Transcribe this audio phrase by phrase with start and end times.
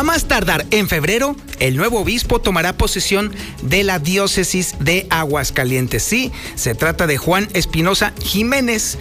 [0.00, 6.02] A más tardar en febrero, el nuevo obispo tomará posesión de la diócesis de Aguascalientes.
[6.02, 8.96] Sí, se trata de Juan Espinosa Jiménez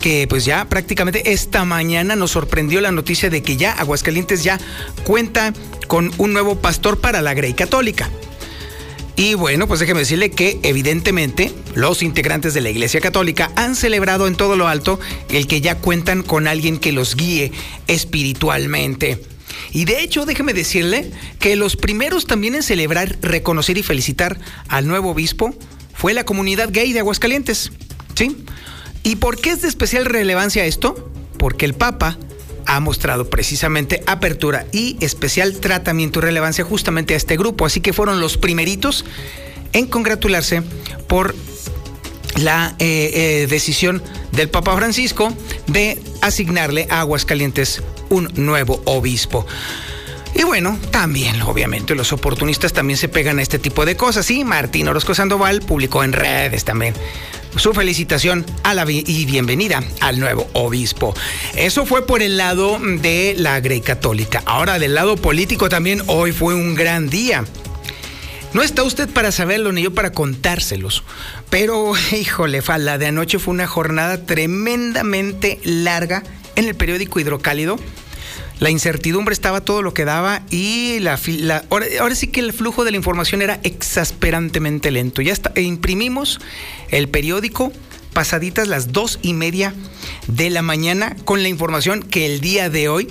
[0.00, 4.58] que pues ya prácticamente esta mañana nos sorprendió la noticia de que ya Aguascalientes ya
[5.04, 5.52] cuenta
[5.86, 8.10] con un nuevo pastor para la Grey Católica.
[9.14, 14.26] Y bueno, pues déjeme decirle que evidentemente los integrantes de la Iglesia Católica han celebrado
[14.26, 14.98] en todo lo alto
[15.28, 17.52] el que ya cuentan con alguien que los guíe
[17.86, 19.29] espiritualmente.
[19.72, 24.86] Y de hecho, déjeme decirle que los primeros también en celebrar, reconocer y felicitar al
[24.86, 25.54] nuevo obispo
[25.94, 27.72] fue la comunidad gay de Aguascalientes.
[28.14, 28.36] ¿Sí?
[29.02, 31.10] ¿Y por qué es de especial relevancia esto?
[31.38, 32.18] Porque el Papa
[32.66, 37.66] ha mostrado precisamente apertura y especial tratamiento y relevancia justamente a este grupo.
[37.66, 39.04] Así que fueron los primeritos
[39.72, 40.62] en congratularse
[41.08, 41.34] por
[42.36, 45.32] la eh, eh, decisión del Papa Francisco
[45.66, 49.46] de asignarle a Aguascalientes un nuevo obispo.
[50.34, 54.26] Y bueno, también, obviamente, los oportunistas también se pegan a este tipo de cosas.
[54.26, 56.94] Sí, Martín Orozco Sandoval publicó en redes también
[57.56, 61.14] su felicitación a la y bienvenida al nuevo obispo.
[61.56, 64.42] Eso fue por el lado de la Grey Católica.
[64.46, 67.44] Ahora, del lado político también, hoy fue un gran día.
[68.52, 71.04] No está usted para saberlo ni yo para contárselos.
[71.50, 76.22] Pero, híjole, la de anoche fue una jornada tremendamente larga
[76.56, 77.78] en el periódico Hidrocálido.
[78.60, 81.18] La incertidumbre estaba todo lo que daba y la,
[81.70, 85.22] ahora, sí que el flujo de la información era exasperantemente lento.
[85.22, 86.40] Ya está, imprimimos
[86.90, 87.72] el periódico
[88.12, 89.74] pasaditas las dos y media
[90.26, 93.08] de la mañana con la información que el día de hoy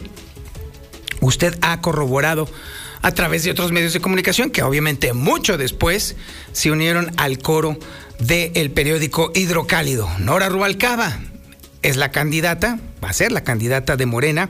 [1.19, 2.47] usted ha corroborado
[3.01, 6.15] a través de otros medios de comunicación que obviamente mucho después
[6.51, 7.79] se unieron al coro
[8.19, 10.09] del periódico Hidrocálido.
[10.19, 11.19] Nora Rubalcaba
[11.81, 14.49] es la candidata, va a ser la candidata de Morena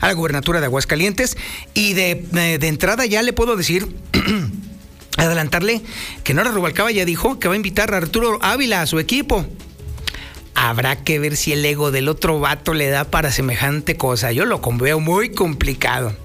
[0.00, 1.36] a la gubernatura de Aguascalientes
[1.74, 3.88] y de, eh, de entrada ya le puedo decir
[5.16, 5.82] adelantarle
[6.22, 9.46] que Nora Rubalcaba ya dijo que va a invitar a Arturo Ávila a su equipo.
[10.54, 14.32] Habrá que ver si el ego del otro vato le da para semejante cosa.
[14.32, 16.16] Yo lo veo muy complicado.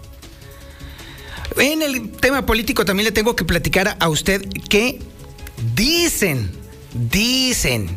[1.58, 5.00] En el tema político también le tengo que platicar a usted que
[5.76, 6.61] dicen,
[6.94, 7.90] dicen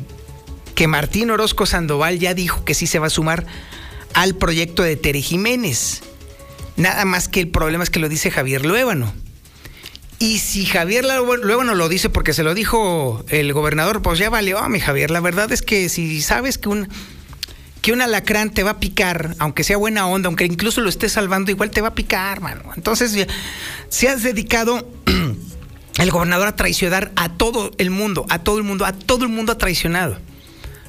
[0.75, 3.47] que Martín Orozco Sandoval ya dijo que sí se va a sumar
[4.13, 6.03] al proyecto de Tere Jiménez.
[6.77, 9.13] Nada más que el problema es que lo dice Javier Luébano.
[10.19, 14.67] Y si Javier Luébano lo dice porque se lo dijo el gobernador, pues ya valió,
[14.69, 15.11] mi Javier.
[15.11, 16.89] La verdad es que si sabes que un,
[17.83, 21.09] que un alacrán te va a picar, aunque sea buena onda, aunque incluso lo esté
[21.09, 22.63] salvando, igual te va a picar, mano.
[22.77, 23.27] Entonces,
[23.89, 24.89] se has dedicado
[25.99, 29.31] el gobernador a traicionar a todo el mundo, a todo el mundo, a todo el
[29.31, 30.19] mundo ha traicionado.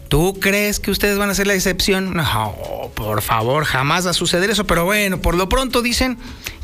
[0.08, 2.14] ¿Tú crees que ustedes van a ser la excepción?
[2.14, 6.18] No, por favor, jamás va a suceder eso, pero bueno, por lo pronto dicen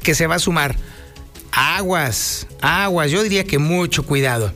[0.04, 0.76] que se va a sumar.
[1.52, 4.54] Aguas, aguas, yo diría que mucho cuidado.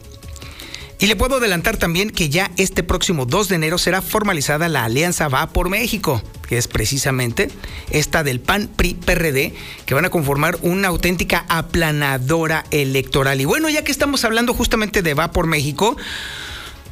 [0.97, 4.85] Y le puedo adelantar también que ya este próximo 2 de enero será formalizada la
[4.85, 7.50] Alianza Va por México, que es precisamente
[7.89, 9.53] esta del PAN PRI PRD,
[9.85, 13.41] que van a conformar una auténtica aplanadora electoral.
[13.41, 15.97] Y bueno, ya que estamos hablando justamente de Va por México,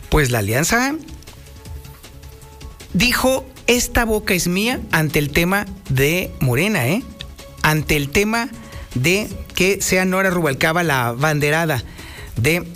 [0.09, 0.95] pues la alianza
[2.93, 7.03] dijo, esta boca es mía ante el tema de Morena, ¿eh?
[7.61, 8.49] Ante el tema
[8.95, 11.83] de que sea Nora Rubalcaba la banderada
[12.35, 12.67] de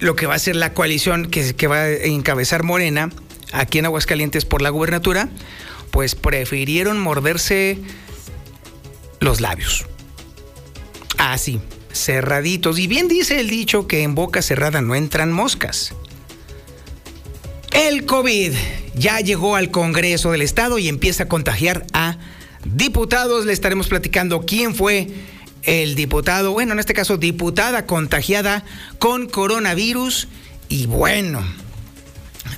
[0.00, 3.10] lo que va a ser la coalición que, que va a encabezar Morena
[3.52, 5.28] aquí en Aguascalientes por la gubernatura,
[5.90, 7.78] pues prefirieron morderse
[9.20, 9.86] los labios.
[11.18, 11.60] Así,
[11.92, 12.78] cerraditos.
[12.78, 15.94] Y bien dice el dicho que en boca cerrada no entran moscas.
[17.72, 18.52] El COVID
[18.94, 22.18] ya llegó al Congreso del Estado y empieza a contagiar a
[22.64, 23.44] diputados.
[23.44, 25.08] Le estaremos platicando quién fue
[25.62, 28.64] el diputado, bueno, en este caso diputada contagiada
[28.98, 30.28] con coronavirus.
[30.68, 31.44] Y bueno,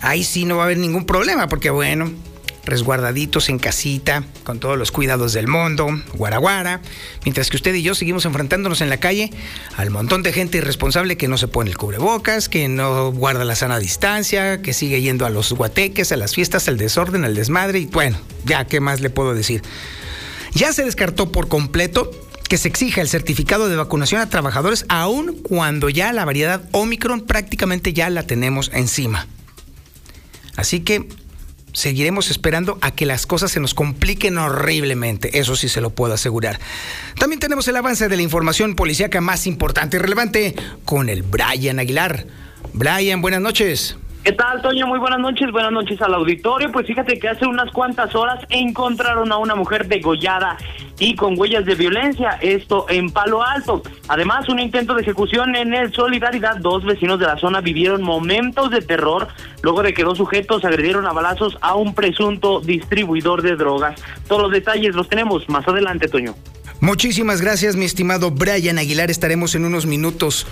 [0.00, 2.10] ahí sí no va a haber ningún problema porque bueno,
[2.68, 6.82] resguardaditos en casita, con todos los cuidados del mundo, guaraguara,
[7.24, 9.30] mientras que usted y yo seguimos enfrentándonos en la calle
[9.76, 13.56] al montón de gente irresponsable que no se pone el cubrebocas, que no guarda la
[13.56, 17.78] sana distancia, que sigue yendo a los guateques, a las fiestas, al desorden, al desmadre
[17.78, 19.62] y bueno, ya, ¿qué más le puedo decir?
[20.52, 22.10] Ya se descartó por completo
[22.48, 27.20] que se exija el certificado de vacunación a trabajadores aun cuando ya la variedad Omicron
[27.22, 29.26] prácticamente ya la tenemos encima.
[30.56, 31.08] Así que
[31.72, 36.14] seguiremos esperando a que las cosas se nos compliquen horriblemente, eso sí se lo puedo
[36.14, 36.58] asegurar.
[37.18, 41.78] También tenemos el avance de la información policíaca más importante y relevante con el Brian
[41.78, 42.26] Aguilar.
[42.72, 43.96] Brian, buenas noches.
[44.24, 44.86] ¿Qué tal, Toño?
[44.86, 46.70] Muy buenas noches, buenas noches al auditorio.
[46.72, 50.58] Pues fíjate que hace unas cuantas horas encontraron a una mujer degollada
[50.98, 53.82] y con huellas de violencia, esto en Palo Alto.
[54.08, 56.56] Además, un intento de ejecución en el Solidaridad.
[56.56, 59.28] Dos vecinos de la zona vivieron momentos de terror
[59.62, 64.00] luego de que dos sujetos agredieron a balazos a un presunto distribuidor de drogas.
[64.26, 66.34] Todos los detalles los tenemos más adelante, Toño.
[66.80, 69.10] Muchísimas gracias, mi estimado Brian Aguilar.
[69.10, 70.46] Estaremos en unos minutos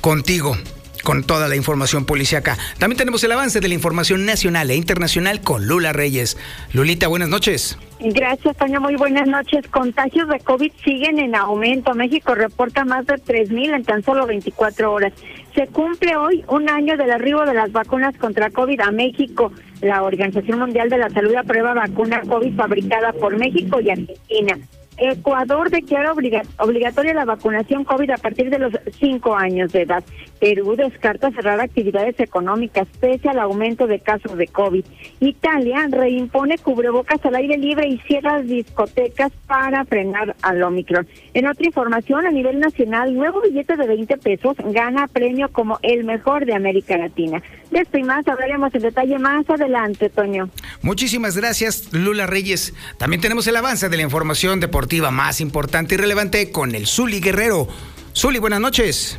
[0.00, 0.56] contigo
[1.02, 2.56] con toda la información policíaca.
[2.78, 6.36] También tenemos el avance de la información nacional e internacional con Lula Reyes.
[6.72, 7.78] Lulita, buenas noches.
[8.00, 8.80] Gracias, Toño.
[8.80, 9.66] Muy buenas noches.
[9.68, 11.94] Contagios de COVID siguen en aumento.
[11.94, 15.12] México reporta más de 3.000 en tan solo 24 horas.
[15.54, 19.52] Se cumple hoy un año del arribo de las vacunas contra COVID a México.
[19.80, 24.58] La Organización Mundial de la Salud aprueba vacuna COVID fabricada por México y Argentina.
[25.02, 30.04] Ecuador declara obligatoria la vacunación COVID a partir de los cinco años de edad.
[30.38, 34.84] Perú descarta cerrar actividades económicas pese al aumento de casos de COVID.
[35.18, 41.08] Italia reimpone cubrebocas al aire libre y cierra discotecas para frenar al Omicron.
[41.34, 46.04] En otra información, a nivel nacional, nuevo billete de 20 pesos gana premio como el
[46.04, 47.42] mejor de América Latina.
[47.72, 50.50] De esto y más hablaremos en detalle más adelante, Toño.
[50.82, 52.74] Muchísimas gracias, Lula Reyes.
[52.98, 57.20] También tenemos el avance de la información deportiva más importante y relevante con el Zuli
[57.20, 57.68] Guerrero.
[58.14, 59.18] Zuli, buenas noches.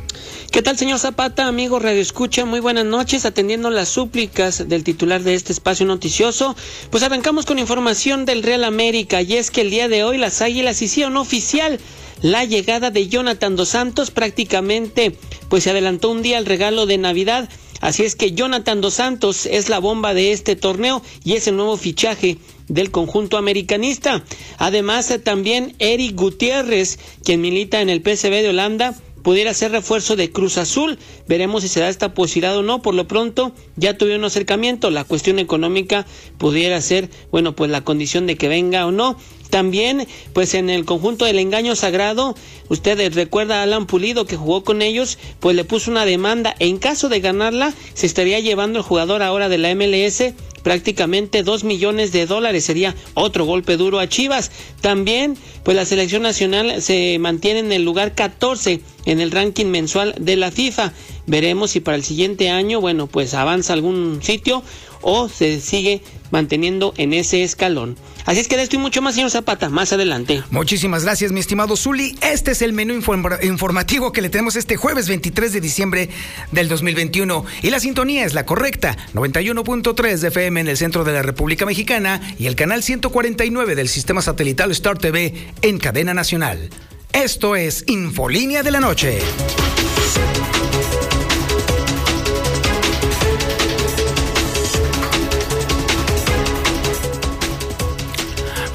[0.52, 1.48] ¿Qué tal, señor Zapata?
[1.48, 3.24] Amigo Radio Escucha, muy buenas noches.
[3.24, 6.54] Atendiendo las súplicas del titular de este espacio noticioso,
[6.90, 9.20] pues arrancamos con información del Real América.
[9.20, 11.80] Y es que el día de hoy las Águilas hicieron oficial
[12.22, 14.12] la llegada de Jonathan Dos Santos.
[14.12, 15.18] Prácticamente,
[15.48, 17.48] pues se adelantó un día el regalo de Navidad.
[17.84, 21.56] Así es que Jonathan Dos Santos es la bomba de este torneo y es el
[21.56, 24.24] nuevo fichaje del conjunto americanista.
[24.56, 30.14] Además, eh, también Eric Gutiérrez, quien milita en el PSV de Holanda, pudiera ser refuerzo
[30.14, 30.98] de Cruz Azul.
[31.26, 32.82] Veremos si se da esta posibilidad o no.
[32.82, 34.90] Por lo pronto, ya tuvieron un acercamiento.
[34.90, 36.06] La cuestión económica
[36.38, 39.16] pudiera ser, bueno, pues la condición de que venga o no.
[39.48, 42.34] También, pues en el conjunto del engaño sagrado,
[42.68, 46.54] ustedes recuerda a Alan Pulido que jugó con ellos, pues le puso una demanda.
[46.58, 50.34] En caso de ganarla, se estaría llevando el jugador ahora de la MLS
[50.64, 52.64] prácticamente dos millones de dólares.
[52.64, 54.50] Sería otro golpe duro a Chivas.
[54.80, 60.14] También, pues la selección nacional se mantiene en el lugar 14 en el ranking mensual
[60.18, 60.92] de la FIFA.
[61.26, 64.64] Veremos si para el siguiente año, bueno, pues avanza algún sitio
[65.04, 67.96] o se sigue manteniendo en ese escalón.
[68.24, 70.42] Así es que de esto y mucho más, señor Zapata, más adelante.
[70.50, 72.18] Muchísimas gracias, mi estimado Zuli.
[72.22, 76.08] Este es el menú informativo que le tenemos este jueves 23 de diciembre
[76.50, 77.44] del 2021.
[77.62, 81.66] Y la sintonía es la correcta, 91.3 de FM en el centro de la República
[81.66, 86.70] Mexicana y el canal 149 del sistema satelital Star TV en cadena nacional.
[87.12, 89.18] Esto es Infolínea de la Noche.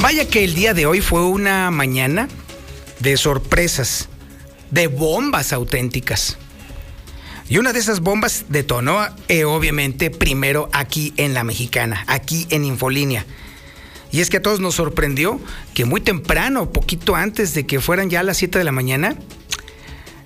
[0.10, 2.28] Vaya que el día de hoy fue una mañana
[3.00, 4.10] de sorpresas,
[4.72, 6.40] de bombas auténticas.
[7.48, 12.66] Y una de esas bombas detonó, eh, obviamente, primero aquí en La Mexicana, aquí en
[12.66, 13.24] Infolínea.
[14.12, 15.40] Y es que a todos nos sorprendió
[15.76, 19.16] que muy temprano, poquito antes de que fueran ya las 7 de la mañana,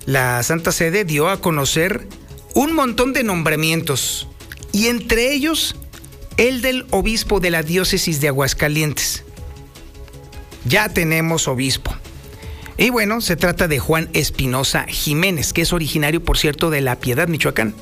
[0.06, 2.08] la Santa Sede dio a conocer
[2.54, 4.28] un montón de nombramientos.
[4.72, 5.76] Y entre ellos,
[6.38, 9.24] el del obispo de la diócesis de Aguascalientes
[10.64, 11.94] ya tenemos obispo.
[12.76, 16.96] Y bueno, se trata de Juan Espinosa Jiménez, que es originario, por cierto, de La
[16.96, 17.74] Piedad, Michoacán.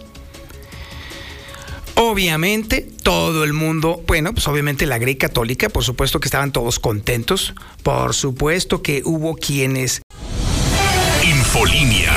[1.94, 6.78] Obviamente, todo el mundo, bueno, pues obviamente la Grey Católica, por supuesto que estaban todos
[6.78, 10.02] contentos, por supuesto que hubo quienes...
[11.22, 12.12] Infolínea.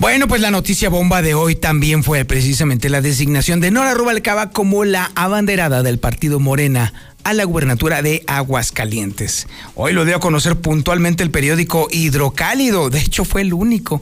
[0.00, 4.48] Bueno, pues la noticia bomba de hoy también fue precisamente la designación de Nora Rubalcaba
[4.48, 9.46] como la abanderada del partido Morena a la gubernatura de Aguascalientes.
[9.74, 14.00] Hoy lo dio a conocer puntualmente el periódico Hidrocálido, de hecho fue el único.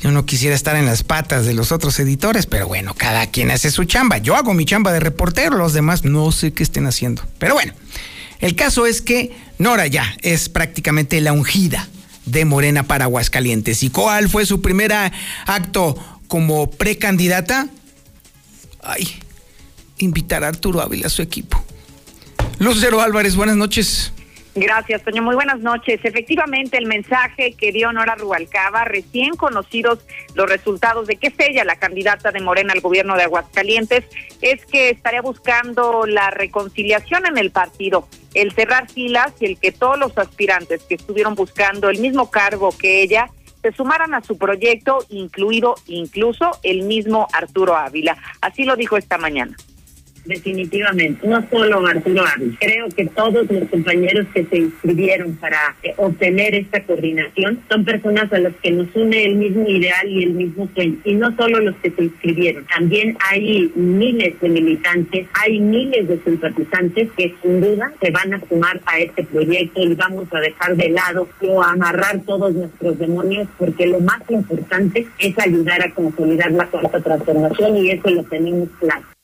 [0.00, 3.50] Yo no quisiera estar en las patas de los otros editores, pero bueno, cada quien
[3.50, 4.16] hace su chamba.
[4.16, 7.22] Yo hago mi chamba de reportero, los demás no sé qué estén haciendo.
[7.38, 7.74] Pero bueno,
[8.40, 11.90] el caso es que Nora ya es prácticamente la ungida
[12.30, 13.82] de Morena para Aguascalientes.
[13.82, 14.92] ¿Y cuál fue su primer
[15.46, 17.68] acto como precandidata?
[18.82, 19.08] Ay,
[19.98, 21.62] invitar a Arturo Ávila a su equipo.
[22.58, 24.12] Lucero Álvarez, buenas noches.
[24.60, 25.22] Gracias, Toño.
[25.22, 26.00] Muy buenas noches.
[26.02, 30.00] Efectivamente, el mensaje que dio Nora Rubalcaba, recién conocidos
[30.34, 34.04] los resultados de que es ella la candidata de Morena al gobierno de Aguascalientes,
[34.42, 39.70] es que estaría buscando la reconciliación en el partido, el cerrar filas y el que
[39.70, 43.30] todos los aspirantes que estuvieron buscando el mismo cargo que ella
[43.62, 48.16] se sumaran a su proyecto, incluido incluso el mismo Arturo Ávila.
[48.40, 49.56] Así lo dijo esta mañana
[50.28, 52.56] definitivamente, no solo Arturo Ávila.
[52.60, 58.32] Creo que todos los compañeros que se inscribieron para eh, obtener esta coordinación son personas
[58.32, 60.98] a las que nos une el mismo ideal y el mismo sueño.
[61.04, 66.20] Y no solo los que se inscribieron, también hay miles de militantes, hay miles de
[66.22, 70.76] simpatizantes que sin duda se van a sumar a este proyecto y vamos a dejar
[70.76, 76.52] de lado o amarrar todos nuestros demonios porque lo más importante es ayudar a consolidar
[76.52, 79.17] la cuarta transformación y eso lo tenemos claro.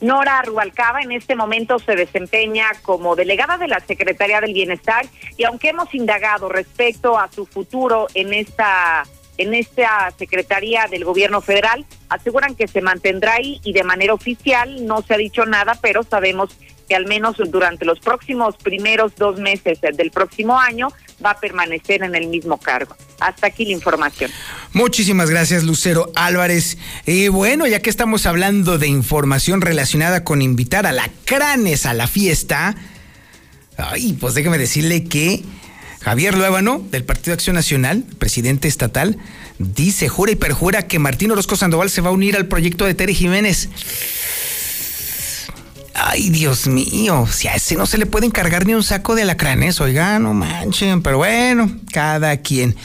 [0.00, 5.44] Nora Rubalcaba en este momento se desempeña como delegada de la Secretaría del Bienestar y
[5.44, 9.04] aunque hemos indagado respecto a su futuro en esta
[9.36, 14.86] en esta Secretaría del Gobierno Federal, aseguran que se mantendrá ahí y de manera oficial
[14.86, 16.58] no se ha dicho nada, pero sabemos
[16.90, 20.88] que al menos durante los próximos primeros dos meses del próximo año
[21.24, 22.96] va a permanecer en el mismo cargo.
[23.20, 24.28] Hasta aquí la información.
[24.72, 26.78] Muchísimas gracias, Lucero Álvarez.
[27.06, 31.94] Y bueno, ya que estamos hablando de información relacionada con invitar a la Cranes a
[31.94, 32.74] la fiesta,
[33.76, 35.44] ay, pues déjeme decirle que
[36.00, 39.16] Javier Luébano, del Partido Acción Nacional, presidente estatal,
[39.60, 42.94] dice, jura y perjura que Martín Orozco Sandoval se va a unir al proyecto de
[42.94, 43.68] Tere Jiménez.
[45.94, 49.22] Ay, Dios mío, si a ese no se le puede encargar ni un saco de
[49.22, 52.76] alacranes, oiga, no manchen, pero bueno, cada quien.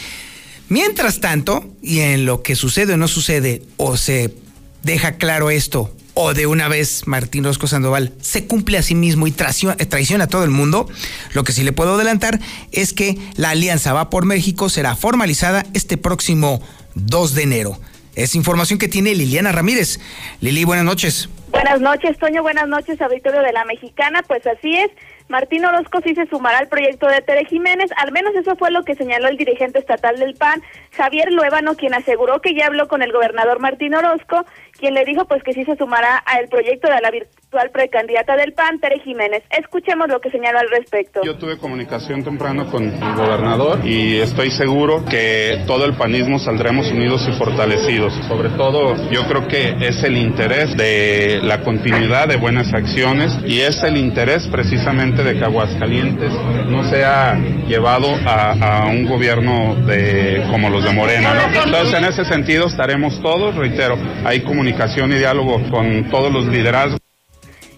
[0.70, 4.36] Mientras tanto, y en lo que sucede o no sucede, o se
[4.82, 9.28] deja claro esto, o de una vez Martín Rosco Sandoval se cumple a sí mismo
[9.28, 10.88] y traiciona a todo el mundo,
[11.34, 12.40] lo que sí le puedo adelantar
[12.72, 16.62] es que la alianza Va por México será formalizada este próximo
[16.96, 17.80] 2 de enero.
[18.16, 20.00] Es información que tiene Liliana Ramírez.
[20.40, 21.30] Lili, buenas noches.
[21.56, 22.44] Buenas noches, Toño.
[22.44, 24.22] Buenas noches, auditorio de la Mexicana.
[24.28, 24.92] Pues así es.
[25.30, 28.84] Martín Orozco sí se sumará al proyecto de Tere Jiménez, al menos eso fue lo
[28.84, 33.02] que señaló el dirigente estatal del PAN, Javier Luébano, quien aseguró que ya habló con
[33.02, 37.02] el gobernador Martín Orozco, quien le dijo pues que sí se sumará al proyecto de
[37.02, 37.10] la
[37.56, 39.44] virtual precandidata del PAN, Tere Jiménez.
[39.50, 41.22] Escuchemos lo que señaló al respecto.
[41.24, 46.92] Yo tuve comunicación temprano con el gobernador y estoy seguro que todo el panismo saldremos
[46.92, 48.14] unidos y fortalecidos.
[48.28, 53.62] Sobre todo yo creo que es el interés de la continuidad de buenas acciones y
[53.62, 56.34] es el interés precisamente de que Aguascalientes
[56.68, 61.34] no sea llevado a, un gobierno de como los de Morena.
[61.64, 67.00] Entonces, en ese sentido estaremos todos, reitero, hay comunicación y diálogo con todos los liderazgos.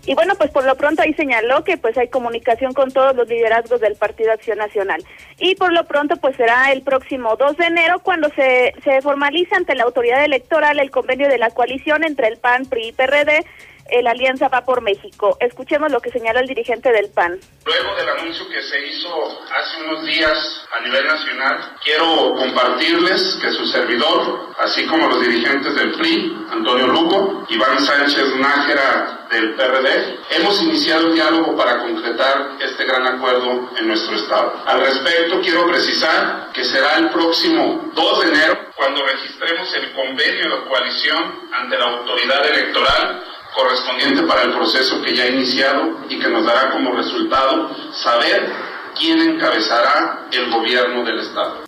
[0.07, 3.27] Y bueno, pues por lo pronto ahí señaló que pues hay comunicación con todos los
[3.27, 5.03] liderazgos del Partido Acción Nacional.
[5.37, 9.57] Y por lo pronto pues será el próximo 2 de enero cuando se, se formaliza
[9.57, 13.45] ante la autoridad electoral el convenio de la coalición entre el PAN, PRI y PRD
[14.01, 15.38] la alianza va por México.
[15.39, 17.39] Escuchemos lo que señala el dirigente del PAN.
[17.65, 23.51] Luego del anuncio que se hizo hace unos días a nivel nacional, quiero compartirles que
[23.51, 30.20] su servidor, así como los dirigentes del PRI, Antonio Lugo, Iván Sánchez Nájera del PRD,
[30.32, 34.63] hemos iniciado un diálogo para concretar este gran acuerdo en nuestro estado.
[34.65, 40.56] Al respecto, quiero precisar que será el próximo 2 de enero cuando registremos el convenio
[40.56, 43.24] de coalición ante la autoridad electoral
[43.57, 48.47] correspondiente para el proceso que ya ha iniciado y que nos dará como resultado saber
[48.97, 51.65] quién encabezará el gobierno del Estado.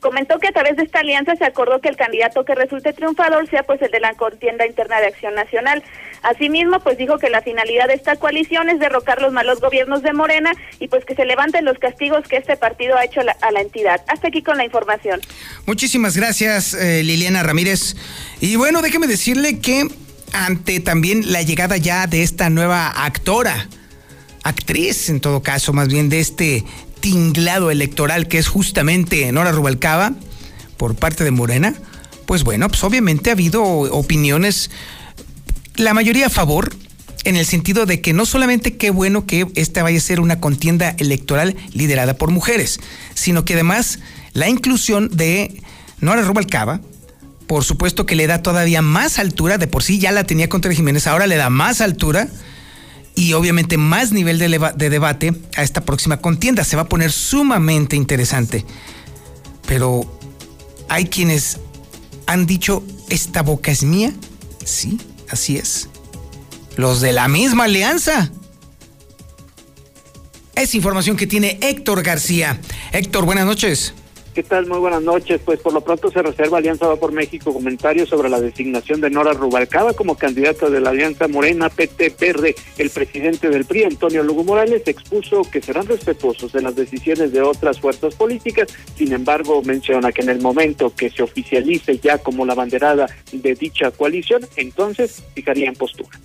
[0.00, 3.46] Comentó que a través de esta alianza se acordó que el candidato que resulte triunfador
[3.50, 5.82] sea pues el de la contienda interna de Acción Nacional.
[6.22, 10.14] Asimismo, pues dijo que la finalidad de esta coalición es derrocar los malos gobiernos de
[10.14, 13.60] Morena y pues que se levanten los castigos que este partido ha hecho a la
[13.60, 14.02] entidad.
[14.08, 15.20] Hasta aquí con la información.
[15.66, 17.94] Muchísimas gracias, eh, Liliana Ramírez.
[18.40, 19.86] Y bueno, déjeme decirle que
[20.32, 23.68] ante también la llegada ya de esta nueva actora,
[24.42, 26.64] actriz en todo caso, más bien de este
[27.00, 30.12] tinglado electoral que es justamente Nora Rubalcaba
[30.76, 31.74] por parte de Morena,
[32.26, 34.70] pues bueno, pues obviamente ha habido opiniones,
[35.76, 36.74] la mayoría a favor,
[37.24, 40.40] en el sentido de que no solamente qué bueno que esta vaya a ser una
[40.40, 42.80] contienda electoral liderada por mujeres,
[43.14, 43.98] sino que además
[44.32, 45.62] la inclusión de
[46.00, 46.80] Nora Rubalcaba,
[47.50, 50.72] por supuesto que le da todavía más altura, de por sí ya la tenía contra
[50.72, 52.28] Jiménez, ahora le da más altura
[53.16, 56.62] y obviamente más nivel de, de debate a esta próxima contienda.
[56.62, 58.64] Se va a poner sumamente interesante.
[59.66, 60.02] Pero
[60.88, 61.58] hay quienes
[62.28, 64.12] han dicho, esta boca es mía.
[64.64, 65.88] Sí, así es.
[66.76, 68.30] Los de la misma alianza.
[70.54, 72.60] Es información que tiene Héctor García.
[72.92, 73.92] Héctor, buenas noches.
[74.34, 74.66] ¿Qué tal?
[74.66, 75.40] Muy buenas noches.
[75.44, 79.10] Pues por lo pronto se reserva Alianza Va por México comentarios sobre la designación de
[79.10, 82.54] Nora Rubalcaba como candidata de la Alianza Morena PT Verde.
[82.78, 87.42] El presidente del PRI, Antonio Lugo Morales, expuso que serán respetuosos de las decisiones de
[87.42, 88.68] otras fuerzas políticas.
[88.94, 93.54] Sin embargo, menciona que en el momento que se oficialice ya como la banderada de
[93.56, 96.20] dicha coalición, entonces fijarían postura.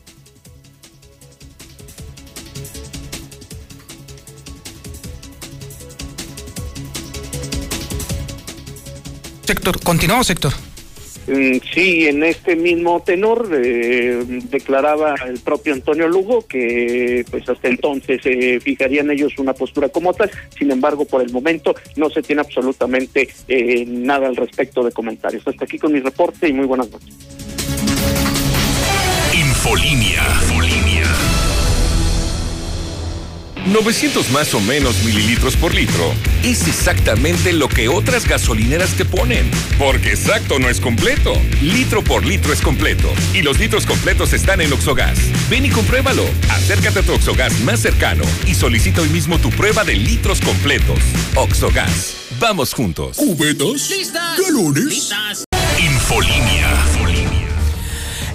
[9.46, 10.52] Sector, continuamos, sector.
[11.28, 17.68] Mm, sí, en este mismo tenor eh, declaraba el propio Antonio Lugo que pues hasta
[17.68, 22.22] entonces se fijarían ellos una postura como tal, sin embargo por el momento no se
[22.22, 25.48] tiene absolutamente eh, nada al respecto de comentarios.
[25.48, 27.14] Hasta aquí con mi reporte y muy buenas noches.
[29.34, 30.24] Infolinia.
[30.42, 30.95] Infolinia.
[33.66, 39.50] 900 más o menos mililitros por litro es exactamente lo que otras gasolineras te ponen.
[39.80, 41.34] Porque exacto no es completo.
[41.62, 43.12] Litro por litro es completo.
[43.34, 45.18] Y los litros completos están en Oxogas.
[45.50, 46.26] Ven y compruébalo.
[46.50, 51.00] Acércate a tu Oxogas más cercano y solicita hoy mismo tu prueba de litros completos.
[51.36, 52.16] Oxogas.
[52.40, 53.18] Vamos juntos.
[53.18, 53.90] ¿Cubetas?
[53.90, 54.40] ¿Listas?
[54.40, 54.86] ¿Galones?
[54.86, 55.46] ¿Listas?
[55.80, 56.70] Infolinia.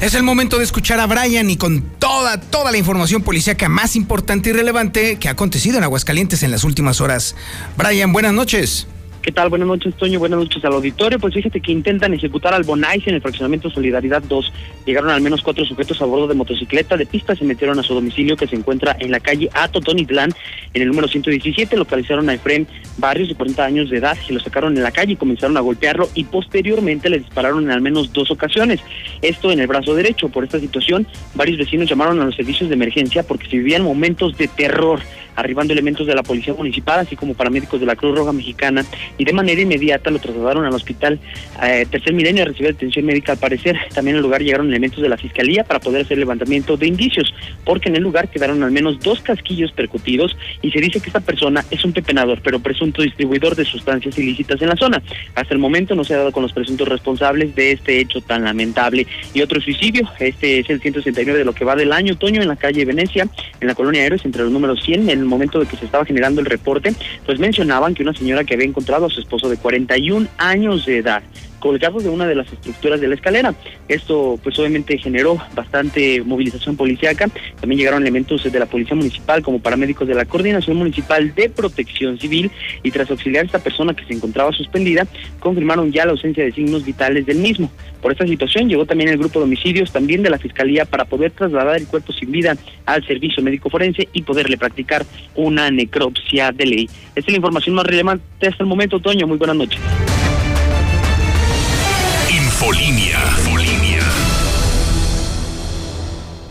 [0.00, 3.96] Es el momento de escuchar a Brian y con toda, toda la información policíaca más
[3.96, 7.36] importante y relevante que ha acontecido en Aguascalientes en las últimas horas.
[7.76, 8.86] Brian, buenas noches.
[9.22, 9.50] ¿Qué tal?
[9.50, 10.18] Buenas noches, Toño.
[10.18, 11.18] Buenas noches al auditorio.
[11.18, 14.52] Pues fíjate que intentan ejecutar al Bonais en el fraccionamiento Solidaridad 2.
[14.86, 17.92] Llegaron al menos cuatro sujetos a bordo de motocicleta de pista, se metieron a su
[17.92, 20.32] domicilio que se encuentra en la calle Atotonitlán,
[20.72, 21.76] en el número 117.
[21.76, 22.64] Localizaron a Efrem
[22.96, 25.60] Barrios de 40 años de edad y lo sacaron en la calle y comenzaron a
[25.60, 28.80] golpearlo y posteriormente le dispararon en al menos dos ocasiones.
[29.20, 30.30] Esto en el brazo derecho.
[30.30, 34.38] Por esta situación, varios vecinos llamaron a los servicios de emergencia porque se vivían momentos
[34.38, 35.00] de terror
[35.36, 38.84] arribando elementos de la Policía Municipal, así como paramédicos de la Cruz Roja Mexicana,
[39.18, 41.18] y de manera inmediata lo trasladaron al hospital
[41.62, 43.76] eh, Tercer Milenio a recibir atención médica al parecer.
[43.94, 47.88] También al lugar llegaron elementos de la Fiscalía para poder hacer levantamiento de indicios, porque
[47.88, 51.64] en el lugar quedaron al menos dos casquillos percutidos y se dice que esta persona
[51.70, 55.02] es un pepenador, pero presunto distribuidor de sustancias ilícitas en la zona.
[55.34, 58.44] Hasta el momento no se ha dado con los presuntos responsables de este hecho tan
[58.44, 59.06] lamentable.
[59.34, 62.48] Y otro suicidio, este es el 169 de lo que va del año otoño en
[62.48, 63.28] la calle Venecia,
[63.60, 66.04] en la colonia Héroes, entre los números 100, en el momento de que se estaba
[66.04, 66.94] generando el reporte,
[67.26, 70.98] pues mencionaban que una señora que había encontrado a su esposo de 41 años de
[70.98, 71.22] edad
[71.60, 73.54] colgado de una de las estructuras de la escalera.
[73.88, 77.28] Esto pues obviamente generó bastante movilización policíaca.
[77.60, 82.18] También llegaron elementos de la Policía Municipal como paramédicos de la Coordinación Municipal de Protección
[82.18, 82.50] Civil
[82.82, 85.06] y tras auxiliar a esta persona que se encontraba suspendida,
[85.38, 87.70] confirmaron ya la ausencia de signos vitales del mismo.
[88.00, 91.32] Por esta situación llegó también el grupo de homicidios también de la Fiscalía para poder
[91.32, 96.66] trasladar el cuerpo sin vida al servicio médico forense y poderle practicar una necropsia de
[96.66, 96.90] ley.
[97.14, 99.26] Esta es la información más relevante hasta el momento, Toño.
[99.26, 99.80] Muy buenas noches.
[102.60, 103.18] Infolinia.
[103.38, 104.00] Infolinia.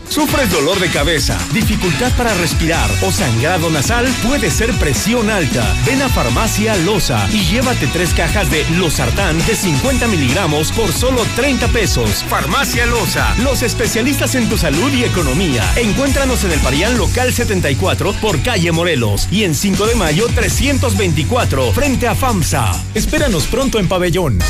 [0.08, 4.12] ¿Sufres dolor de cabeza, dificultad para respirar o sangrado nasal?
[4.26, 5.64] Puede ser presión alta.
[5.86, 11.24] Ven a Farmacia Loza y llévate tres cajas de Losartán de 50 miligramos por solo
[11.36, 12.24] 30 pesos.
[12.28, 15.62] Farmacia Loza, los especialistas en tu salud y economía.
[15.76, 21.72] Encuéntranos en el Parián Local 74 por calle Morelos y en 5 de mayo 324
[21.72, 22.72] frente a FAMSA.
[22.94, 24.40] Espéranos pronto en Pabellón.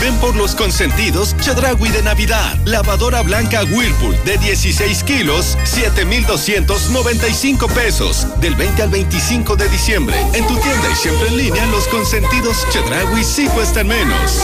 [0.00, 2.58] Ven por los consentidos Chedragui de Navidad.
[2.64, 8.26] Lavadora blanca Whirlpool de 16 kilos, 7,295 pesos.
[8.40, 10.16] Del 20 al 25 de diciembre.
[10.34, 14.42] En tu tienda y siempre en línea, los consentidos Chedragui sí cuestan menos.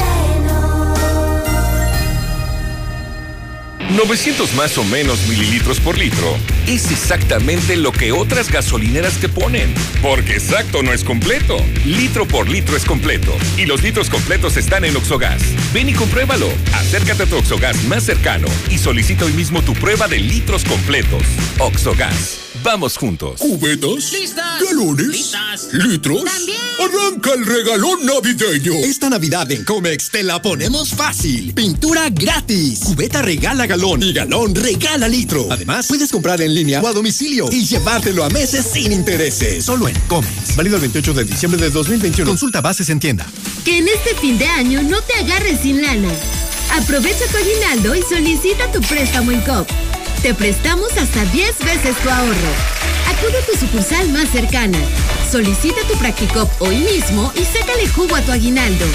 [3.90, 9.74] 900 más o menos mililitros por litro es exactamente lo que otras gasolineras te ponen.
[10.00, 11.56] Porque exacto no es completo.
[11.84, 13.36] Litro por litro es completo.
[13.56, 15.42] Y los litros completos están en Oxogas.
[15.72, 16.48] Ven y compruébalo.
[16.74, 21.22] Acércate a tu Oxogas más cercano y solicita hoy mismo tu prueba de litros completos.
[21.58, 22.41] Oxogas.
[22.62, 23.40] Vamos juntos.
[23.40, 24.12] ¿Cubetas?
[24.61, 25.33] ¿Galones?
[25.72, 26.25] ¿Litros?
[26.25, 26.59] También.
[26.79, 28.75] Arranca el regalón navideño.
[28.85, 31.55] Esta Navidad en Comex te la ponemos fácil.
[31.55, 32.81] Pintura gratis.
[32.85, 35.48] Cubeta regala galón y galón regala litro.
[35.51, 39.64] Además, puedes comprar en línea o a domicilio y llevártelo a meses sin intereses.
[39.64, 40.55] Solo en Comex.
[40.55, 42.31] Válido el 28 de diciembre de 2021.
[42.31, 43.27] Consulta bases en tienda.
[43.64, 46.12] Que en este fin de año no te agarres sin lana.
[46.72, 49.91] Aprovecha tu aguinaldo y solicita tu préstamo en COP.
[50.22, 52.52] Te prestamos hasta 10 veces tu ahorro.
[53.08, 54.78] Acude a tu sucursal más cercana.
[55.28, 58.87] Solicita tu Practicop hoy mismo y sácale jugo a tu aguinaldo.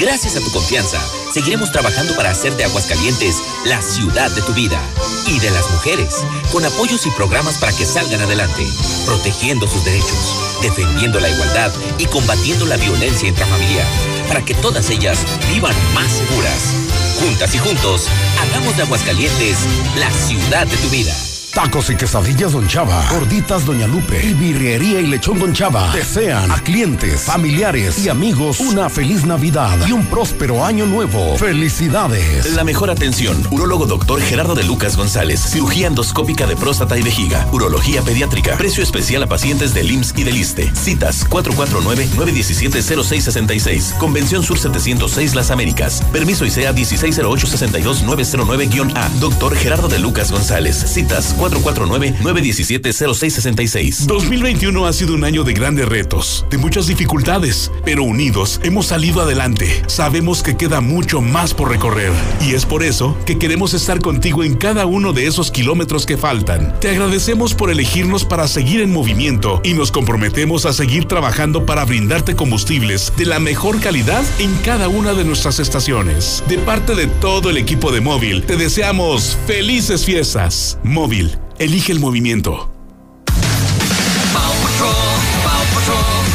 [0.00, 0.98] Gracias a tu confianza,
[1.32, 4.80] seguiremos trabajando para hacer de Aguascalientes la ciudad de tu vida
[5.28, 8.66] y de las mujeres, con apoyos y programas para que salgan adelante,
[9.06, 13.86] protegiendo sus derechos, defendiendo la igualdad y combatiendo la violencia intrafamiliar,
[14.26, 15.18] para que todas ellas
[15.52, 16.74] vivan más seguras.
[17.20, 18.08] Juntas y juntos,
[18.40, 19.58] hagamos de Aguascalientes
[19.96, 21.14] la ciudad de tu vida.
[21.54, 26.50] Tacos y quesadillas Don Chava, gorditas Doña Lupe y birrería y lechón Don Chava desean
[26.50, 31.38] a clientes, familiares y amigos una feliz Navidad y un próspero año nuevo.
[31.38, 32.52] Felicidades.
[32.54, 33.40] La mejor atención.
[33.52, 35.38] Urólogo doctor Gerardo de Lucas González.
[35.40, 37.46] Cirugía endoscópica de próstata y vejiga.
[37.52, 38.56] Urología pediátrica.
[38.56, 40.72] Precio especial a pacientes del IMSS y del ISTE.
[40.74, 43.96] Citas 449-917-0666.
[43.98, 46.02] Convención Sur 706 Las Américas.
[46.12, 49.08] Permiso ICEA 1608-62909-A.
[49.20, 50.76] Doctor Gerardo de Lucas González.
[50.76, 54.06] Citas 449-917-0666.
[54.06, 59.22] 2021 ha sido un año de grandes retos, de muchas dificultades, pero unidos hemos salido
[59.22, 59.82] adelante.
[59.86, 64.42] Sabemos que queda mucho más por recorrer y es por eso que queremos estar contigo
[64.44, 66.78] en cada uno de esos kilómetros que faltan.
[66.80, 71.84] Te agradecemos por elegirnos para seguir en movimiento y nos comprometemos a seguir trabajando para
[71.84, 76.42] brindarte combustibles de la mejor calidad en cada una de nuestras estaciones.
[76.48, 80.78] De parte de todo el equipo de Móvil, te deseamos felices fiestas.
[80.82, 82.70] Móvil, elige el movimiento.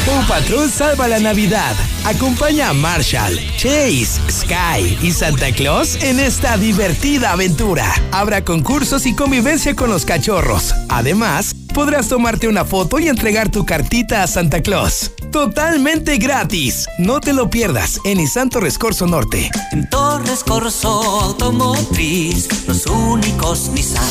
[0.06, 1.76] Paw Patrol salva la Navidad.
[2.04, 7.92] Acompaña a Marshall, Chase, Sky y Santa Claus en esta divertida aventura.
[8.10, 10.74] Habrá concursos y convivencia con los cachorros.
[10.88, 15.12] Además, podrás tomarte una foto y entregar tu cartita a Santa Claus.
[15.30, 16.86] Totalmente gratis.
[16.98, 19.50] No te lo pierdas en Nissan Torres Corso Norte.
[19.72, 24.04] En Torres Corso Automotriz, los únicos Nissan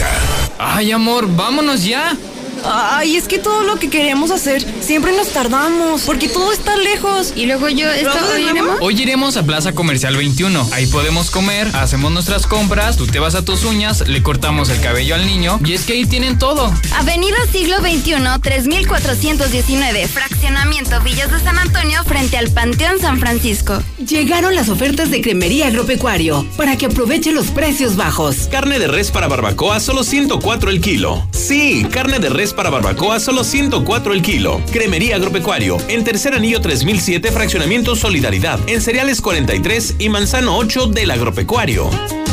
[0.59, 2.17] Ay, amor, vámonos ya.
[2.65, 7.33] Ay, es que todo lo que queremos hacer siempre nos tardamos porque todo está lejos.
[7.37, 8.79] Y luego yo, esto, ¿hoy iremos?
[8.81, 10.69] Hoy iremos a Plaza Comercial 21.
[10.73, 14.81] Ahí podemos comer, hacemos nuestras compras, tú te vas a tus uñas, le cortamos el
[14.81, 16.73] cabello al niño y es que ahí tienen todo.
[16.97, 23.83] Avenida Siglo XXI, 3419, Fraccionamiento Villas de San Antonio frente al Panteón San Francisco.
[23.99, 28.49] Llegaron las ofertas de Cremería Agropecuario para que aproveche los precios bajos.
[28.51, 31.27] Carne de res para barbacoa solo 104 el kilo.
[31.33, 34.61] Sí, carne de res para barbacoa solo 104 el kilo.
[34.73, 41.11] Cremería Agropecuario, en Tercer Anillo 3007, Fraccionamiento Solidaridad, en Cereales 43 y Manzano 8 del
[41.11, 42.24] Agropecuario.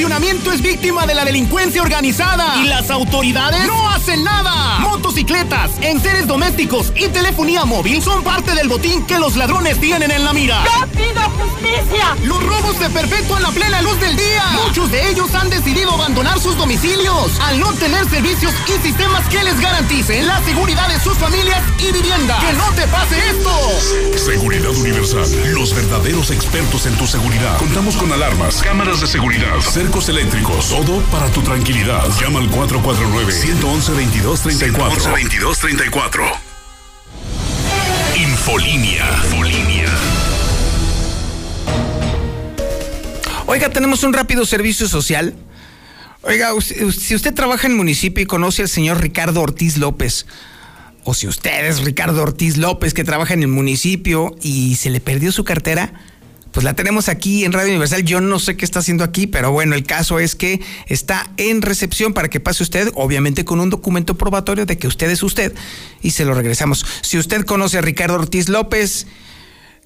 [0.01, 2.57] Fraccionamiento es víctima de la delincuencia organizada.
[2.65, 3.67] ¿Y las autoridades?
[3.67, 4.79] ¡No hacen nada!
[4.79, 10.25] Motocicletas, enseres domésticos y telefonía móvil son parte del botín que los ladrones tienen en
[10.25, 10.65] la mira.
[10.65, 12.17] ¡Yo pido justicia!
[12.25, 14.43] Los robos se perpetúan a plena luz del día.
[14.65, 19.45] Muchos de ellos han decidido abandonar sus domicilios al no tener servicios y sistemas que
[19.45, 22.39] les garanticen la seguridad de sus familias y vivienda.
[22.41, 24.19] ¡Que no te pase esto!
[24.19, 25.27] Seguridad Universal.
[25.53, 27.59] Los verdaderos expertos en tu seguridad.
[27.59, 30.68] Contamos con alarmas, cámaras de seguridad, cercos eléctricos.
[30.68, 32.09] Todo para tu tranquilidad.
[32.20, 35.35] Llama al 449-111-2234.
[35.35, 36.31] 111-2234.
[38.16, 39.05] Infolinia.
[43.46, 45.35] Oiga, tenemos un rápido servicio social.
[46.22, 50.26] Oiga, si usted trabaja en municipio y conoce al señor Ricardo Ortiz López,
[51.03, 55.00] o si usted es Ricardo Ortiz López que trabaja en el municipio y se le
[55.00, 55.92] perdió su cartera,
[56.53, 58.03] pues la tenemos aquí en Radio Universal.
[58.05, 61.63] Yo no sé qué está haciendo aquí, pero bueno, el caso es que está en
[61.63, 65.55] recepción para que pase usted, obviamente con un documento probatorio de que usted es usted,
[66.03, 66.85] y se lo regresamos.
[67.03, 69.07] Si usted conoce a Ricardo Ortiz López,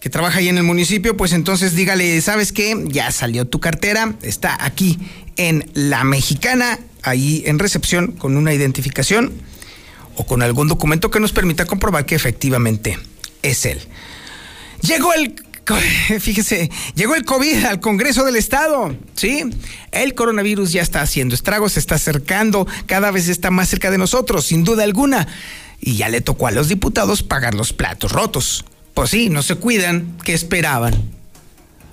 [0.01, 2.85] que trabaja ahí en el municipio, pues entonces dígale, ¿sabes qué?
[2.89, 4.99] Ya salió tu cartera, está aquí
[5.37, 9.33] en La Mexicana, ahí en recepción con una identificación
[10.17, 12.99] o con algún documento que nos permita comprobar que efectivamente
[13.43, 13.81] es él.
[14.83, 15.35] Llegó el
[16.21, 19.45] fíjese, llegó el COVID al Congreso del Estado, ¿sí?
[19.93, 23.99] El coronavirus ya está haciendo estragos, se está acercando, cada vez está más cerca de
[23.99, 25.27] nosotros, sin duda alguna.
[25.81, 28.65] Y ya le tocó a los diputados pagar los platos rotos.
[28.95, 30.95] Pues sí, no se cuidan, ¿qué esperaban?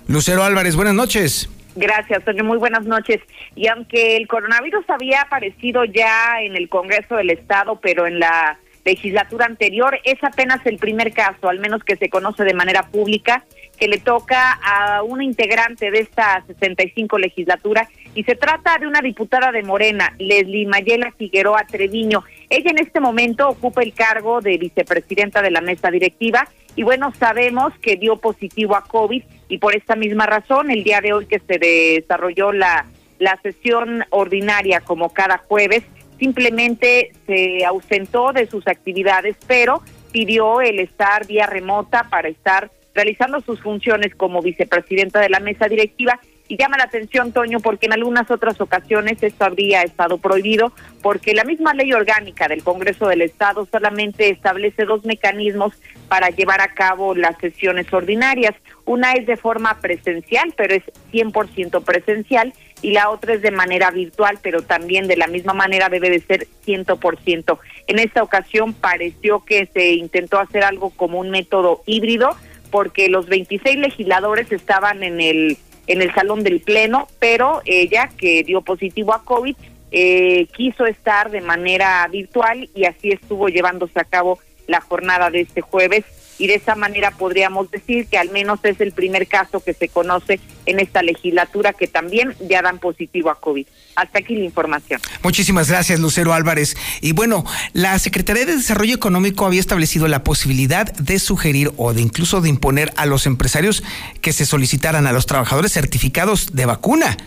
[0.07, 1.49] Lucero Álvarez, buenas noches.
[1.75, 2.43] Gracias, Toño.
[2.43, 3.19] Muy buenas noches.
[3.55, 8.59] Y aunque el coronavirus había aparecido ya en el Congreso del Estado, pero en la
[8.83, 13.43] legislatura anterior, es apenas el primer caso, al menos que se conoce de manera pública,
[13.81, 19.01] que le toca a una integrante de esta 65 legislatura y se trata de una
[19.01, 22.23] diputada de Morena, Leslie Mayela Figueroa Treviño.
[22.51, 27.11] Ella en este momento ocupa el cargo de vicepresidenta de la mesa directiva y bueno,
[27.17, 31.25] sabemos que dio positivo a COVID y por esta misma razón el día de hoy
[31.25, 32.85] que se desarrolló la,
[33.17, 35.81] la sesión ordinaria como cada jueves,
[36.19, 43.41] simplemente se ausentó de sus actividades, pero pidió el estar vía remota para estar realizando
[43.41, 46.19] sus funciones como vicepresidenta de la mesa directiva.
[46.47, 51.33] Y llama la atención, Toño, porque en algunas otras ocasiones esto habría estado prohibido, porque
[51.33, 55.73] la misma ley orgánica del Congreso del Estado solamente establece dos mecanismos
[56.09, 58.53] para llevar a cabo las sesiones ordinarias.
[58.83, 63.89] Una es de forma presencial, pero es 100% presencial, y la otra es de manera
[63.91, 67.59] virtual, pero también de la misma manera debe de ser 100%.
[67.87, 72.35] En esta ocasión pareció que se intentó hacer algo como un método híbrido,
[72.71, 75.57] porque los 26 legisladores estaban en el
[75.87, 79.55] en el salón del pleno, pero ella que dio positivo a COVID
[79.91, 85.41] eh, quiso estar de manera virtual y así estuvo llevándose a cabo la jornada de
[85.41, 86.05] este jueves
[86.41, 89.89] y de esa manera podríamos decir que al menos es el primer caso que se
[89.89, 93.67] conoce en esta legislatura que también ya dan positivo a COVID.
[93.95, 94.99] Hasta aquí la información.
[95.21, 96.75] Muchísimas gracias, Lucero Álvarez.
[96.99, 102.01] Y bueno, la Secretaría de Desarrollo Económico había establecido la posibilidad de sugerir o de
[102.01, 103.83] incluso de imponer a los empresarios
[104.21, 107.17] que se solicitaran a los trabajadores certificados de vacuna.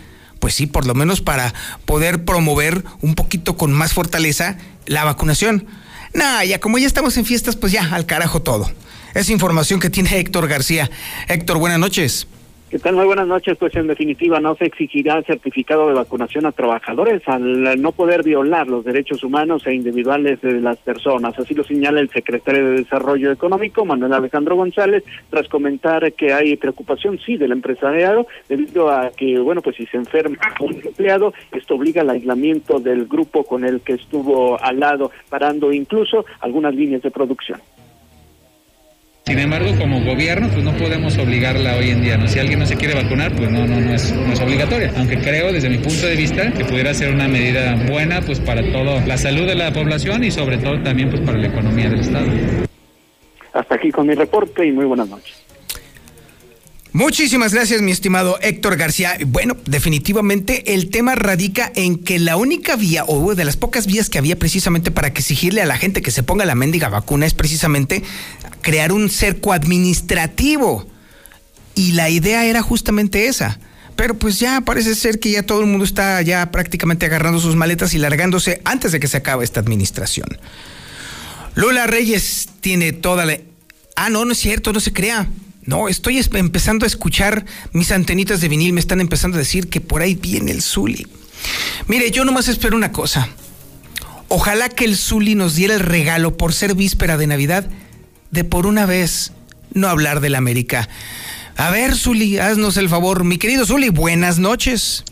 [0.41, 1.53] Pues sí, por lo menos para
[1.85, 5.67] poder promover un poquito con más fortaleza la vacunación.
[6.13, 8.69] Nah, ya como ya estamos en fiestas, pues ya, al carajo todo.
[9.15, 10.89] Es información que tiene Héctor García.
[11.29, 12.27] Héctor, buenas noches.
[12.69, 12.95] ¿Qué tal?
[12.95, 13.57] Muy buenas noches.
[13.57, 18.67] Pues en definitiva no se exigirá certificado de vacunación a trabajadores al no poder violar
[18.67, 21.39] los derechos humanos e individuales de las personas.
[21.39, 26.57] Así lo señala el secretario de Desarrollo Económico, Manuel Alejandro González, tras comentar que hay
[26.57, 31.75] preocupación, sí, del empresariado, debido a que, bueno, pues si se enferma un empleado, esto
[31.75, 37.01] obliga al aislamiento del grupo con el que estuvo al lado, parando incluso algunas líneas
[37.01, 37.61] de producción.
[39.27, 42.15] Sin embargo, como gobierno, pues no podemos obligarla hoy en día.
[42.15, 42.27] ¿no?
[42.27, 44.93] Si alguien no se quiere vacunar, pues no, no, no es, no es obligatoria.
[44.97, 48.61] Aunque creo, desde mi punto de vista, que pudiera ser una medida buena, pues para
[48.71, 52.01] todo la salud de la población y sobre todo también, pues para la economía del
[52.01, 52.27] estado.
[53.51, 55.44] Hasta aquí con mi reporte y muy buenas noches.
[56.95, 59.17] Muchísimas gracias, mi estimado Héctor García.
[59.27, 64.09] Bueno, definitivamente el tema radica en que la única vía, o de las pocas vías
[64.09, 67.33] que había precisamente para exigirle a la gente que se ponga la mendiga vacuna, es
[67.33, 68.01] precisamente
[68.61, 70.87] crear un cerco administrativo.
[71.75, 73.59] Y la idea era justamente esa.
[73.97, 77.57] Pero pues ya parece ser que ya todo el mundo está ya prácticamente agarrando sus
[77.57, 80.29] maletas y largándose antes de que se acabe esta administración.
[81.55, 83.37] Lula Reyes tiene toda la...
[83.97, 85.27] Ah, no, no es cierto, no se crea.
[85.65, 89.81] No, estoy empezando a escuchar mis antenitas de vinil, me están empezando a decir que
[89.81, 91.07] por ahí viene el Zuli.
[91.87, 93.29] Mire, yo nomás espero una cosa.
[94.27, 97.67] Ojalá que el Zuli nos diera el regalo por ser víspera de Navidad
[98.31, 99.31] de por una vez
[99.73, 100.87] no hablar del América.
[101.57, 103.23] A ver, Zuli, haznos el favor.
[103.23, 105.03] Mi querido Zuli, buenas noches.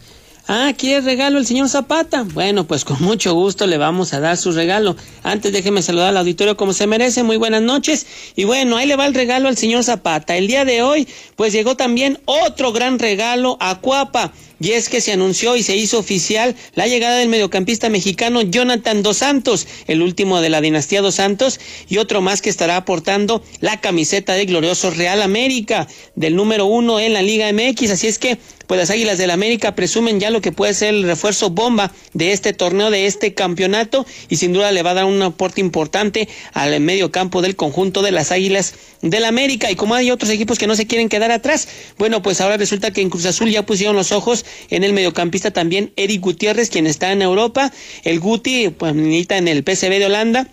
[0.46, 2.24] Ah, ¿quiere regalo el señor Zapata?
[2.24, 4.98] Bueno, pues con mucho gusto le vamos a dar su regalo.
[5.24, 7.24] Antes déjeme saludar al auditorio como se merece.
[7.24, 8.06] Muy buenas noches.
[8.36, 10.36] Y bueno, ahí le va el regalo al señor Zapata.
[10.36, 14.34] El día de hoy, pues llegó también otro gran regalo a Cuapa.
[14.64, 19.04] Y es que se anunció y se hizo oficial la llegada del mediocampista mexicano Jonathan
[19.04, 23.44] Dos Santos, el último de la dinastía Dos Santos, y otro más que estará aportando
[23.60, 27.92] la camiseta de glorioso Real América, del número uno en la Liga MX.
[27.92, 31.04] Así es que pues las Águilas del América presumen ya lo que puede ser el
[31.04, 35.06] refuerzo bomba de este torneo, de este campeonato, y sin duda le va a dar
[35.06, 39.70] un aporte importante al medio campo del conjunto de las Águilas del América.
[39.70, 42.92] Y como hay otros equipos que no se quieren quedar atrás, bueno, pues ahora resulta
[42.92, 46.88] que en Cruz Azul ya pusieron los ojos en el mediocampista también Eric Gutiérrez, quien
[46.88, 47.72] está en Europa.
[48.04, 50.48] El Guti, pues, milita en el PSV de Holanda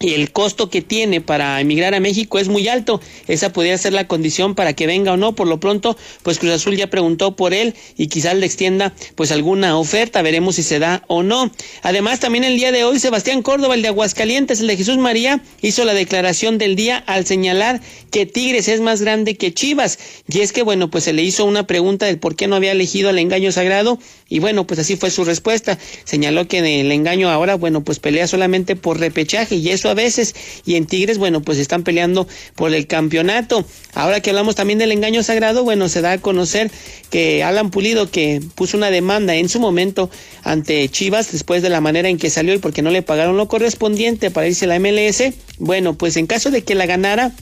[0.00, 3.00] y el costo que tiene para emigrar a México es muy alto.
[3.26, 5.34] Esa podría ser la condición para que venga o no.
[5.34, 9.32] Por lo pronto, pues Cruz Azul ya preguntó por él y quizás le extienda pues
[9.32, 10.22] alguna oferta.
[10.22, 11.50] Veremos si se da o no.
[11.82, 15.42] Además, también el día de hoy, Sebastián Córdoba, el de Aguascalientes, el de Jesús María,
[15.62, 17.80] hizo la declaración del día al señalar
[18.12, 19.98] que Tigres es más grande que Chivas.
[20.28, 22.72] Y es que, bueno, pues se le hizo una pregunta del por qué no había
[22.72, 23.98] elegido al engaño sagrado.
[24.28, 25.76] Y bueno, pues así fue su respuesta.
[26.04, 30.34] Señaló que el engaño ahora, bueno, pues pelea solamente por repechaje y eso a veces.
[30.64, 33.64] Y en Tigres, bueno, pues están peleando por el campeonato.
[33.94, 36.70] Ahora que hablamos también del engaño sagrado, bueno, se da a conocer
[37.10, 40.10] que Alan Pulido, que puso una demanda en su momento
[40.42, 43.48] ante Chivas después de la manera en que salió y porque no le pagaron lo
[43.48, 47.32] correspondiente para irse a la MLS, bueno, pues en caso de que la ganara,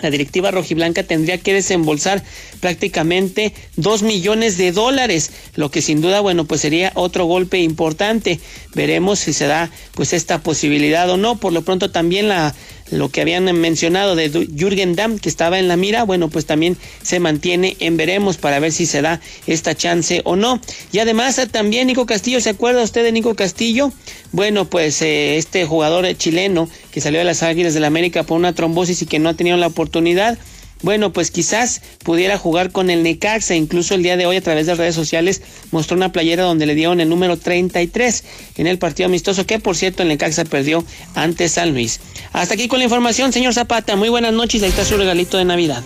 [0.00, 2.24] la directiva rojiblanca tendría que desembolsar
[2.60, 8.40] prácticamente dos millones de dólares, lo que sin duda, bueno, pues sería otro golpe importante.
[8.74, 11.36] Veremos si se da pues esta posibilidad o no.
[11.36, 12.54] Por lo pronto también la
[12.92, 16.76] lo que habían mencionado de Jürgen Damm, que estaba en la mira, bueno, pues también
[17.02, 20.60] se mantiene en veremos para ver si se da esta chance o no.
[20.92, 23.92] Y además también Nico Castillo, ¿se acuerda usted de Nico Castillo?
[24.32, 28.38] Bueno, pues eh, este jugador chileno que salió de las Águilas del la América por
[28.38, 30.38] una trombosis y que no ha tenido la oportunidad,
[30.82, 33.54] bueno, pues quizás pudiera jugar con el Necaxa.
[33.54, 36.74] Incluso el día de hoy a través de redes sociales mostró una playera donde le
[36.74, 38.24] dieron el número 33
[38.56, 42.00] en el partido amistoso que por cierto el Necaxa perdió ante San Luis.
[42.32, 43.96] Hasta aquí con la información, señor Zapata.
[43.96, 44.62] Muy buenas noches.
[44.62, 45.82] Ahí está su regalito de Navidad.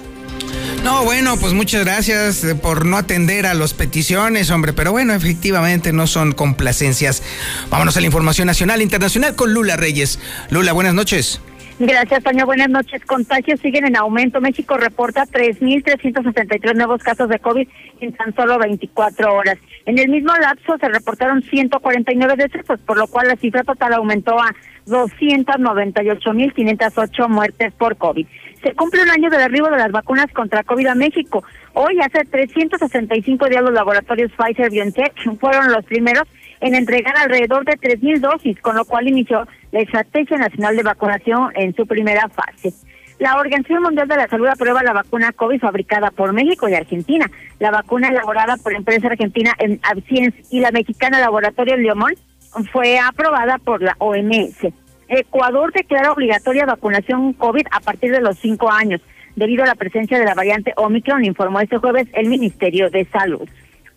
[0.82, 5.92] No, bueno, pues muchas gracias por no atender a las peticiones, hombre, pero bueno, efectivamente
[5.92, 7.24] no son complacencias.
[7.70, 10.20] Vámonos a la información nacional internacional con Lula Reyes.
[10.50, 11.40] Lula, buenas noches.
[11.78, 12.46] Gracias, Toño.
[12.46, 13.04] Buenas noches.
[13.04, 14.40] Contagios siguen en aumento.
[14.40, 17.68] México reporta 3.363 nuevos casos de COVID
[18.00, 19.58] en tan solo 24 horas.
[19.84, 24.40] En el mismo lapso se reportaron 149 decesos, por lo cual la cifra total aumentó
[24.40, 24.54] a
[24.86, 28.26] 298.508 muertes por COVID.
[28.62, 31.44] Se cumple un año del arribo de las vacunas contra COVID a México.
[31.74, 36.24] Hoy, hace 365 días, los laboratorios Pfizer BioNTech fueron los primeros
[36.60, 41.50] en entregar alrededor de 3.000 dosis, con lo cual inició la Estrategia Nacional de Vacunación
[41.54, 42.72] en su primera fase.
[43.18, 47.30] La Organización Mundial de la Salud aprueba la vacuna COVID fabricada por México y Argentina.
[47.58, 49.80] La vacuna elaborada por la empresa argentina en
[50.50, 52.12] y la mexicana Laboratorio Leomón
[52.72, 54.68] fue aprobada por la OMS.
[55.08, 59.00] Ecuador declara obligatoria vacunación COVID a partir de los cinco años.
[59.34, 63.46] debido a la presencia de la variante Omicron, informó este jueves el Ministerio de Salud.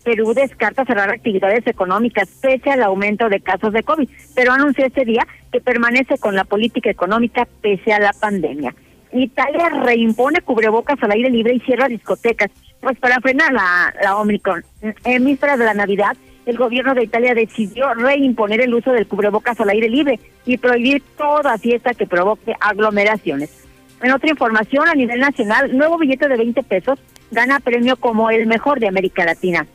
[0.02, 5.04] Perú descarta cerrar actividades económicas pese al aumento de casos de COVID, pero anunció este
[5.04, 8.74] día que permanece con la política económica pese a la pandemia.
[9.12, 14.64] Italia reimpone cubrebocas al aire libre y cierra discotecas, pues para frenar la, la Omicron.
[15.04, 19.60] En vísperas de la Navidad, el gobierno de Italia decidió reimponer el uso del cubrebocas
[19.60, 23.66] al aire libre y prohibir toda fiesta que provoque aglomeraciones.
[24.02, 26.98] En otra información, a nivel nacional, nuevo billete de 20 pesos
[27.30, 29.66] gana premio como el mejor de América Latina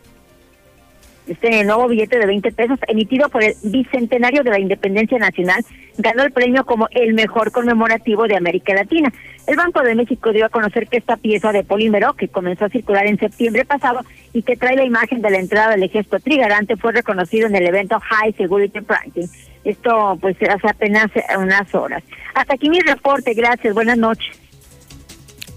[1.27, 5.63] este nuevo billete de 20 pesos emitido por el Bicentenario de la Independencia Nacional
[5.97, 9.11] ganó el premio como el mejor conmemorativo de América Latina.
[9.47, 12.69] El Banco de México dio a conocer que esta pieza de polímero, que comenzó a
[12.69, 14.01] circular en septiembre pasado
[14.33, 17.67] y que trae la imagen de la entrada del ejército trigarante, fue reconocido en el
[17.67, 19.29] evento High Security Printing.
[19.63, 21.07] Esto pues hace apenas
[21.37, 22.03] unas horas.
[22.33, 24.44] Hasta aquí mi reporte, gracias, buenas noches.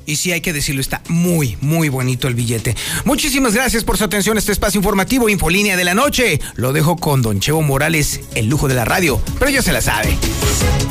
[0.09, 2.75] Y sí, hay que decirlo, está muy, muy bonito el billete.
[3.05, 6.41] Muchísimas gracias por su atención a este espacio informativo Infolínea de la Noche.
[6.55, 9.83] Lo dejo con Don Chevo Morales, el lujo de la radio, pero ya se la
[9.83, 10.17] sabe.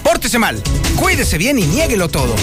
[0.03, 0.61] Pórtese mal,
[0.97, 2.35] cuídese bien y niéguelo todo.